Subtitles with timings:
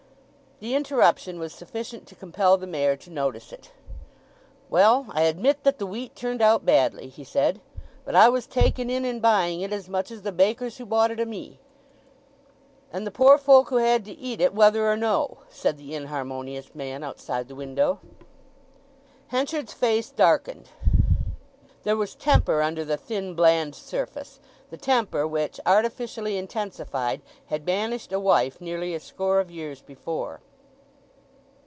[0.61, 3.71] The interruption was sufficient to compel the Mayor to notice it.
[4.69, 7.61] "Well, I admit that the wheat turned out badly," he said.
[8.05, 11.09] "But I was taken in in buying it as much as the bakers who bought
[11.09, 11.59] it o' me."
[12.93, 16.75] "And the poor folk who had to eat it whether or no," said the inharmonious
[16.75, 17.99] man outside the window.
[19.29, 20.69] Henchard's face darkened.
[21.81, 28.19] There was temper under the thin bland surface—the temper which, artificially intensified, had banished a
[28.19, 30.39] wife nearly a score of years before.